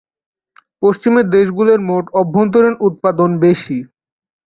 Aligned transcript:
পশ্চিমের 0.83 1.25
দেশগুলির 1.35 1.79
মোট 1.89 2.05
অভ্যন্তরীণ 2.21 2.75
উৎপাদন 2.87 3.29
বেশি। 3.43 3.77